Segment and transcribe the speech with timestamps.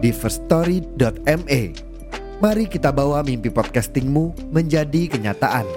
[0.00, 1.60] di firststory.me.
[2.40, 5.68] Mari kita bawa mimpi podcastingmu menjadi kenyataan.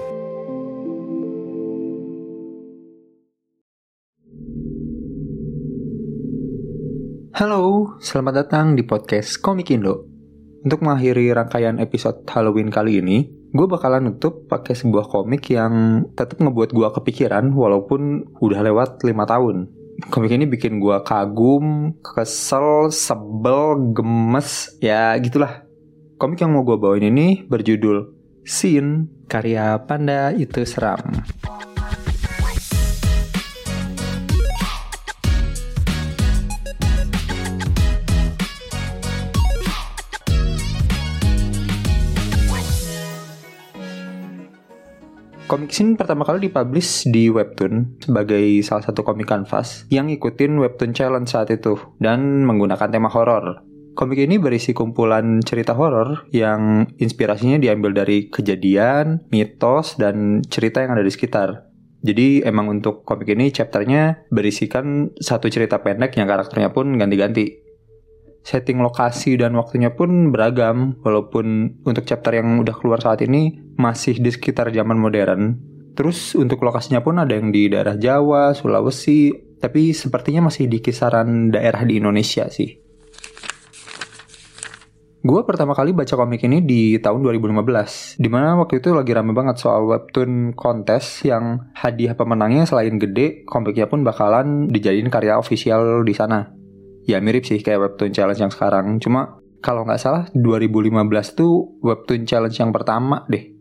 [7.36, 10.08] Halo, selamat datang di podcast Komik Indo.
[10.64, 16.40] Untuk mengakhiri rangkaian episode Halloween kali ini, gue bakalan nutup pakai sebuah komik yang tetap
[16.40, 19.83] ngebuat gue kepikiran walaupun udah lewat 5 tahun.
[20.12, 25.64] Komik ini bikin gue kagum, kesel, sebel, gemes, ya gitulah.
[26.20, 28.12] Komik yang mau gue bawain ini berjudul
[28.44, 31.24] Sin, karya Panda Itu Seram.
[45.54, 50.90] Komik Sin pertama kali dipublish di Webtoon sebagai salah satu komik kanvas yang ngikutin Webtoon
[50.90, 53.62] Challenge saat itu dan menggunakan tema horor.
[53.94, 60.98] Komik ini berisi kumpulan cerita horor yang inspirasinya diambil dari kejadian, mitos, dan cerita yang
[60.98, 61.70] ada di sekitar.
[62.02, 67.63] Jadi emang untuk komik ini chapternya berisikan satu cerita pendek yang karakternya pun ganti-ganti
[68.44, 74.20] setting lokasi dan waktunya pun beragam walaupun untuk chapter yang udah keluar saat ini masih
[74.20, 75.56] di sekitar zaman modern.
[75.96, 81.48] Terus untuk lokasinya pun ada yang di daerah Jawa, Sulawesi, tapi sepertinya masih di kisaran
[81.48, 82.84] daerah di Indonesia sih.
[85.24, 89.32] Gue pertama kali baca komik ini di tahun 2015, di mana waktu itu lagi rame
[89.32, 96.04] banget soal webtoon kontes yang hadiah pemenangnya selain gede, komiknya pun bakalan dijadiin karya official
[96.04, 96.63] di sana
[97.04, 98.96] ya mirip sih kayak webtoon challenge yang sekarang.
[99.00, 103.52] Cuma kalau nggak salah 2015 tuh webtoon challenge yang pertama deh.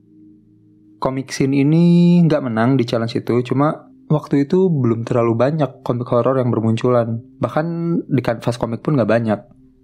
[0.99, 3.53] Komik scene ini nggak menang di challenge itu.
[3.53, 7.19] Cuma waktu itu belum terlalu banyak komik horor yang bermunculan.
[7.39, 7.67] Bahkan
[8.07, 9.39] di kanvas komik pun nggak banyak.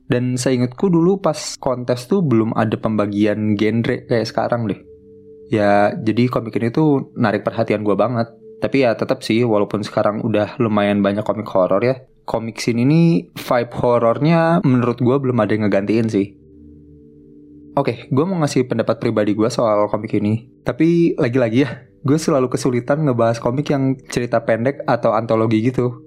[0.09, 4.79] Dan seingatku dulu pas kontes tuh belum ada pembagian genre kayak sekarang deh.
[5.51, 8.31] Ya jadi komik ini tuh narik perhatian gue banget.
[8.59, 11.95] Tapi ya tetap sih walaupun sekarang udah lumayan banyak komik horor ya
[12.29, 16.27] komik scene ini vibe horornya menurut gue belum ada yang ngegantiin sih.
[17.73, 20.45] Oke, okay, gue mau ngasih pendapat pribadi gue soal komik ini.
[20.61, 26.05] Tapi lagi-lagi ya, gue selalu kesulitan ngebahas komik yang cerita pendek atau antologi gitu.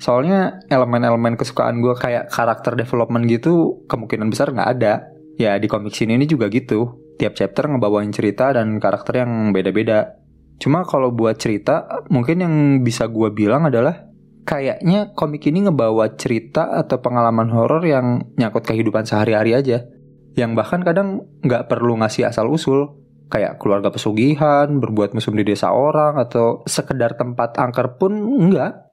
[0.00, 5.10] Soalnya elemen-elemen kesukaan gue kayak karakter development gitu kemungkinan besar nggak ada.
[5.36, 6.96] Ya di komik scene ini juga gitu.
[7.20, 10.16] Tiap chapter ngebawain cerita dan karakter yang beda-beda.
[10.56, 14.05] Cuma kalau buat cerita, mungkin yang bisa gue bilang adalah
[14.46, 19.90] kayaknya komik ini ngebawa cerita atau pengalaman horor yang nyangkut kehidupan sehari-hari aja.
[20.38, 23.02] Yang bahkan kadang nggak perlu ngasih asal-usul.
[23.26, 28.86] Kayak keluarga pesugihan, berbuat mesum di desa orang, atau sekedar tempat angker pun enggak.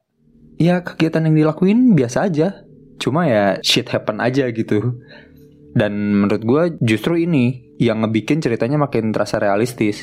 [0.58, 2.66] Ya kegiatan yang dilakuin biasa aja.
[2.98, 4.98] Cuma ya shit happen aja gitu.
[5.78, 10.02] Dan menurut gue justru ini yang ngebikin ceritanya makin terasa realistis.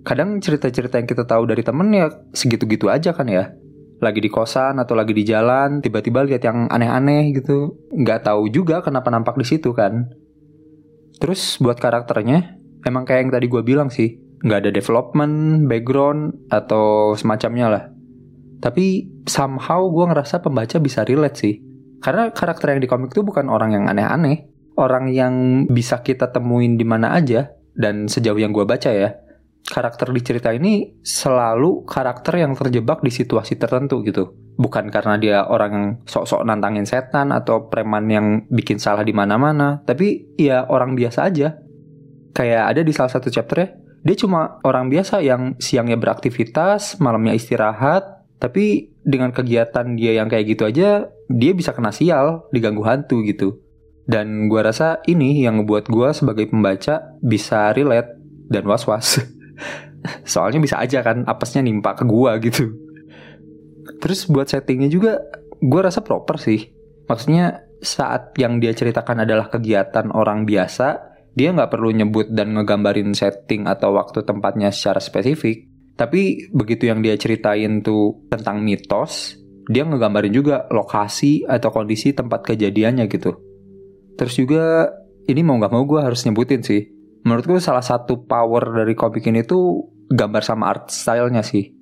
[0.00, 3.52] Kadang cerita-cerita yang kita tahu dari temen ya segitu-gitu aja kan ya
[3.98, 7.74] lagi di kosan atau lagi di jalan tiba-tiba lihat yang aneh-aneh gitu.
[7.90, 10.06] Nggak tahu juga kenapa nampak di situ kan.
[11.18, 17.18] Terus buat karakternya emang kayak yang tadi gue bilang sih nggak ada development background atau
[17.18, 17.84] semacamnya lah.
[18.58, 21.54] Tapi somehow gue ngerasa pembaca bisa relate sih.
[21.98, 24.46] Karena karakter yang di komik itu bukan orang yang aneh-aneh.
[24.78, 29.27] Orang yang bisa kita temuin di mana aja dan sejauh yang gue baca ya
[29.68, 34.32] karakter di cerita ini selalu karakter yang terjebak di situasi tertentu gitu.
[34.58, 39.84] Bukan karena dia orang yang sok-sok nantangin setan atau preman yang bikin salah di mana-mana,
[39.86, 41.54] tapi ya orang biasa aja.
[42.34, 43.68] Kayak ada di salah satu chapter ya,
[44.02, 50.58] dia cuma orang biasa yang siangnya beraktivitas, malamnya istirahat, tapi dengan kegiatan dia yang kayak
[50.58, 53.62] gitu aja, dia bisa kena sial, diganggu hantu gitu.
[54.08, 58.16] Dan gua rasa ini yang ngebuat gua sebagai pembaca bisa relate
[58.48, 59.22] dan was-was.
[60.22, 62.74] Soalnya bisa aja kan apesnya nimpa ke gua gitu.
[63.98, 65.18] Terus buat settingnya juga
[65.58, 66.70] gue rasa proper sih.
[67.08, 71.00] Maksudnya saat yang dia ceritakan adalah kegiatan orang biasa,
[71.34, 75.66] dia nggak perlu nyebut dan ngegambarin setting atau waktu tempatnya secara spesifik.
[75.98, 79.34] Tapi begitu yang dia ceritain tuh tentang mitos,
[79.66, 83.34] dia ngegambarin juga lokasi atau kondisi tempat kejadiannya gitu.
[84.14, 84.94] Terus juga
[85.26, 86.97] ini mau nggak mau gue harus nyebutin sih.
[87.28, 91.76] Menurutku salah satu power dari komik ini tuh gambar sama art stylenya sih.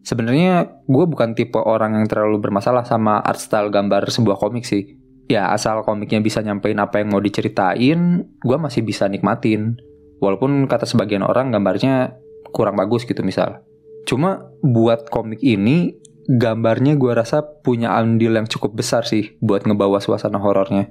[0.00, 4.96] Sebenarnya gue bukan tipe orang yang terlalu bermasalah sama art style gambar sebuah komik sih.
[5.28, 9.76] Ya asal komiknya bisa nyampein apa yang mau diceritain, gue masih bisa nikmatin.
[10.24, 12.16] Walaupun kata sebagian orang gambarnya
[12.56, 13.68] kurang bagus gitu misal.
[14.08, 15.92] Cuma buat komik ini,
[16.24, 20.88] gambarnya gue rasa punya andil yang cukup besar sih buat ngebawa suasana horornya.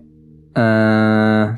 [0.54, 1.58] Eh, uh,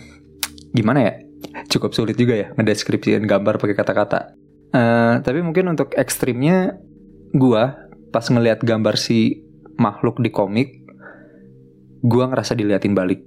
[0.72, 1.27] gimana ya?
[1.68, 4.20] Cukup sulit juga ya ngedeskripsiin gambar pakai kata-kata.
[4.72, 6.76] Uh, tapi mungkin untuk ekstrimnya
[7.32, 9.44] gua pas ngelihat gambar si
[9.80, 10.84] makhluk di komik
[12.04, 13.24] gua ngerasa diliatin balik.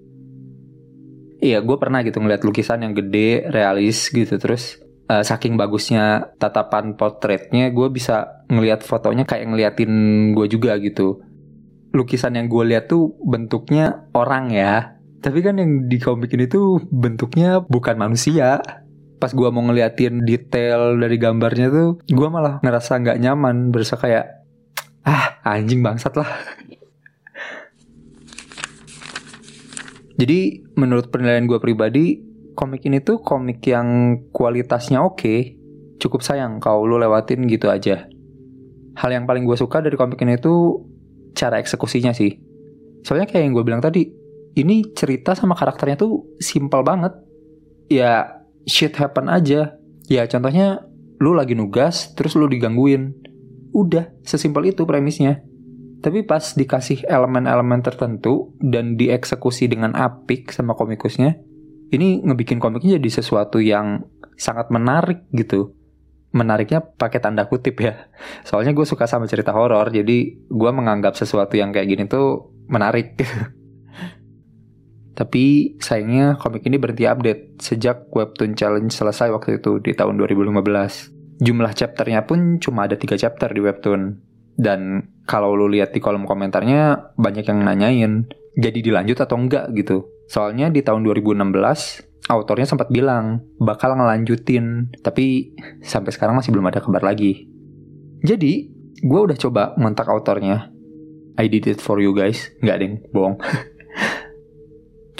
[1.40, 4.76] Iya gue pernah gitu ngeliat lukisan yang gede realis gitu terus
[5.08, 9.92] uh, saking bagusnya tatapan potretnya gue bisa ngeliat fotonya kayak ngeliatin
[10.36, 11.24] gue juga gitu.
[11.96, 16.80] Lukisan yang gue lihat tuh bentuknya orang ya tapi kan yang di komik ini tuh
[16.88, 18.64] bentuknya bukan manusia.
[19.20, 23.68] Pas gue mau ngeliatin detail dari gambarnya tuh gue malah ngerasa nggak nyaman.
[23.68, 24.48] Berasa kayak
[25.04, 26.28] ah anjing bangsat lah.
[30.16, 32.20] Jadi menurut penilaian gue pribadi
[32.56, 35.20] komik ini tuh komik yang kualitasnya oke.
[35.20, 35.60] Okay,
[36.00, 38.08] cukup sayang kalau lu lewatin gitu aja.
[38.96, 40.80] Hal yang paling gue suka dari komik ini tuh
[41.36, 42.40] cara eksekusinya sih.
[43.04, 44.19] Soalnya kayak yang gue bilang tadi
[44.58, 47.14] ini cerita sama karakternya tuh simpel banget
[47.90, 49.76] ya shit happen aja.
[50.10, 50.86] Ya contohnya
[51.20, 53.14] lu lagi nugas terus lu digangguin.
[53.70, 55.46] Udah, sesimpel itu premisnya.
[56.00, 61.36] Tapi pas dikasih elemen-elemen tertentu dan dieksekusi dengan apik sama komikusnya,
[61.92, 64.08] ini ngebikin komiknya jadi sesuatu yang
[64.40, 65.76] sangat menarik gitu.
[66.32, 68.08] Menariknya pakai tanda kutip ya.
[68.48, 73.20] Soalnya gue suka sama cerita horor, jadi gue menganggap sesuatu yang kayak gini tuh menarik.
[75.20, 81.44] Tapi sayangnya komik ini berhenti update sejak Webtoon Challenge selesai waktu itu di tahun 2015.
[81.44, 84.16] Jumlah chapternya pun cuma ada 3 chapter di Webtoon.
[84.56, 88.12] Dan kalau lu lihat di kolom komentarnya banyak yang nanyain,
[88.56, 90.08] jadi dilanjut atau enggak gitu.
[90.32, 91.52] Soalnya di tahun 2016
[92.32, 95.52] autornya sempat bilang bakal ngelanjutin, tapi
[95.84, 97.44] sampai sekarang masih belum ada kabar lagi.
[98.24, 98.72] Jadi,
[99.04, 100.72] gue udah coba ngontak autornya.
[101.36, 102.52] I did it for you guys.
[102.64, 103.36] Nggak deng, bohong.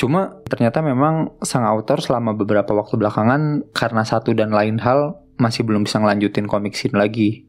[0.01, 5.69] Cuma ternyata memang sang autor selama beberapa waktu belakangan karena satu dan lain hal masih
[5.69, 7.45] belum bisa ngelanjutin komik scene lagi.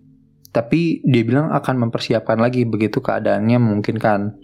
[0.51, 4.36] Tapi dia bilang akan mempersiapkan lagi begitu keadaannya memungkinkan.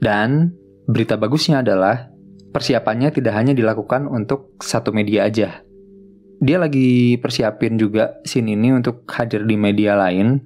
[0.00, 0.56] Dan
[0.88, 2.08] berita bagusnya adalah
[2.56, 5.60] persiapannya tidak hanya dilakukan untuk satu media aja.
[6.40, 10.40] Dia lagi persiapin juga scene ini untuk hadir di media lain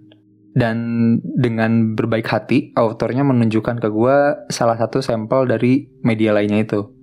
[0.58, 0.76] dan
[1.22, 4.16] dengan berbaik hati autornya menunjukkan ke gue
[4.50, 6.95] salah satu sampel dari media lainnya itu.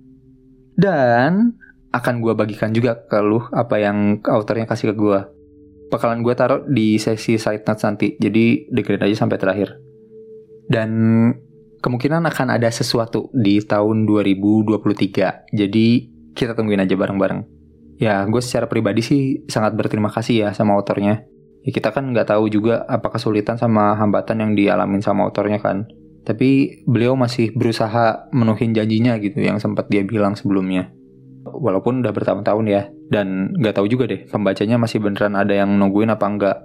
[0.74, 1.54] Dan
[1.94, 5.20] akan gue bagikan juga ke lu apa yang autornya kasih ke gue.
[5.94, 9.78] Bakalan gue taruh di sesi side notes nanti, jadi dengerin aja sampai terakhir.
[10.66, 10.90] Dan
[11.78, 15.86] kemungkinan akan ada sesuatu di tahun 2023, jadi
[16.34, 17.40] kita tungguin aja bareng-bareng.
[18.02, 21.22] Ya, gue secara pribadi sih sangat berterima kasih ya sama autornya.
[21.62, 25.86] Ya, kita kan nggak tahu juga apa kesulitan sama hambatan yang dialamin sama autornya kan.
[26.24, 30.88] Tapi beliau masih berusaha menuhin janjinya gitu yang sempat dia bilang sebelumnya.
[31.44, 36.08] Walaupun udah bertahun-tahun ya, dan nggak tahu juga deh pembacanya masih beneran ada yang nungguin
[36.08, 36.56] apa enggak.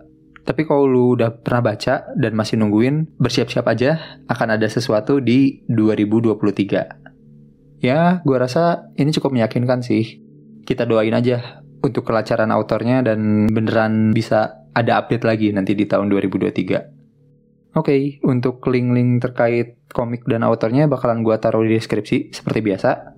[0.47, 3.99] Tapi kalau lu udah pernah baca dan masih nungguin, bersiap-siap aja
[4.31, 7.83] akan ada sesuatu di 2023.
[7.83, 10.23] Ya, gue rasa ini cukup meyakinkan sih.
[10.63, 16.09] Kita doain aja untuk kelancaran autornya dan beneran bisa ada update lagi nanti di tahun
[16.11, 16.98] 2023.
[17.79, 23.15] Oke, okay, untuk link-link terkait komik dan autornya bakalan gue taruh di deskripsi seperti biasa.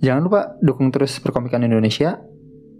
[0.00, 2.16] Jangan lupa dukung terus perkomikan Indonesia,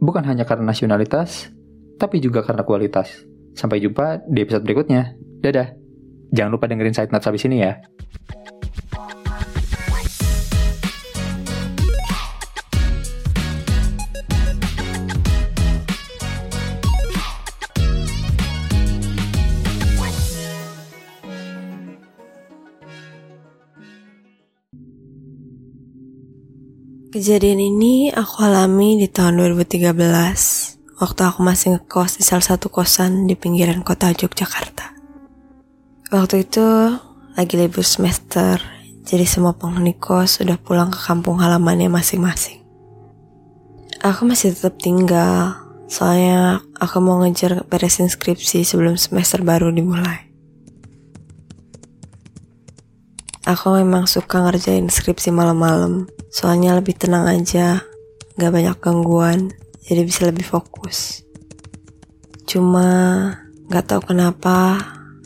[0.00, 1.52] bukan hanya karena nasionalitas,
[2.00, 3.12] tapi juga karena kualitas.
[3.52, 5.20] Sampai jumpa di episode berikutnya.
[5.44, 5.68] Dadah.
[6.32, 7.76] Jangan lupa dengerin Side Notes habis ini ya.
[27.18, 29.90] Kejadian ini aku alami di tahun 2013
[31.02, 34.94] waktu aku masih ngekos di salah satu kosan di pinggiran kota Yogyakarta.
[36.14, 36.62] Waktu itu
[37.34, 38.62] lagi libur semester,
[39.02, 42.62] jadi semua penghuni kos sudah pulang ke kampung halamannya masing-masing.
[43.98, 45.58] Aku masih tetap tinggal,
[45.90, 50.27] soalnya aku mau ngejar beresin skripsi sebelum semester baru dimulai.
[53.48, 56.04] Aku memang suka ngerjain skripsi malam-malam.
[56.28, 57.80] Soalnya lebih tenang aja,
[58.36, 59.56] gak banyak gangguan,
[59.88, 61.24] jadi bisa lebih fokus.
[62.44, 62.84] Cuma
[63.72, 64.76] gak tahu kenapa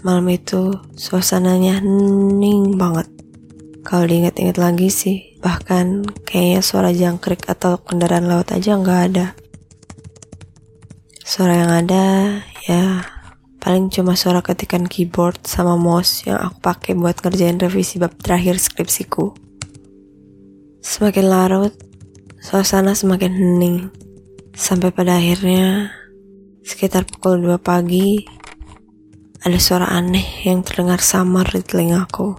[0.06, 3.10] malam itu suasananya hening banget.
[3.82, 9.26] Kalau diingat-ingat lagi sih, bahkan kayaknya suara jangkrik atau kendaraan lewat aja nggak ada.
[11.26, 12.06] Suara yang ada
[12.70, 13.02] ya
[13.62, 18.59] paling cuma suara ketikan keyboard sama mouse yang aku pakai buat ngerjain revisi bab terakhir
[18.59, 19.31] skripsiku.
[20.83, 21.71] Semakin larut,
[22.42, 23.76] suasana semakin hening.
[24.50, 25.95] Sampai pada akhirnya,
[26.66, 28.26] sekitar pukul 2 pagi,
[29.47, 32.35] ada suara aneh yang terdengar samar di telingaku.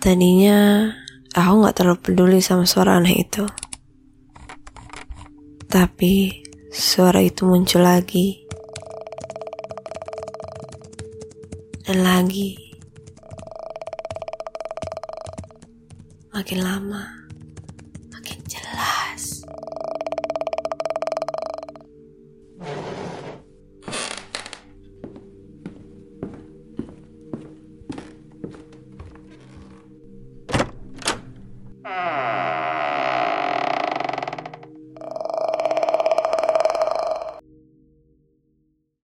[0.00, 0.92] Tadinya
[1.36, 3.44] aku gak terlalu peduli sama suara aneh itu.
[5.68, 6.43] Tapi
[6.74, 8.42] suara itu muncul lagi
[11.86, 12.58] dan lagi,
[16.34, 17.30] makin lama
[18.10, 18.83] makin jelas.